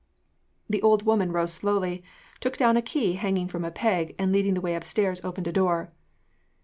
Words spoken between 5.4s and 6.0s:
a door.